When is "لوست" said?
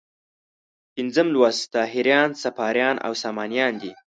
1.35-1.63